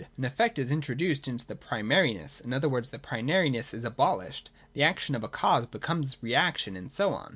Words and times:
An 0.17 0.25
effect 0.25 0.57
is 0.57 0.71
introduced 0.71 1.27
into 1.27 1.45
the 1.45 1.55
pri 1.55 1.83
mariness; 1.83 2.41
in 2.43 2.53
other 2.53 2.67
words, 2.67 2.89
the 2.89 2.97
primariness 2.97 3.71
is 3.71 3.85
abolished: 3.85 4.49
the 4.73 4.81
action 4.81 5.13
of 5.13 5.23
a 5.23 5.29
cause 5.29 5.67
becomes 5.67 6.17
reaction, 6.23 6.75
and 6.75 6.91
so 6.91 7.13
on. 7.13 7.29